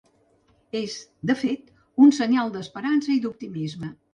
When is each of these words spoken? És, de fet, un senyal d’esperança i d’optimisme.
És, 0.79 0.95
de 1.31 1.35
fet, 1.43 1.69
un 2.07 2.15
senyal 2.23 2.53
d’esperança 2.57 3.17
i 3.19 3.23
d’optimisme. 3.27 3.97